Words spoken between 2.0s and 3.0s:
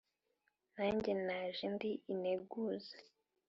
integuza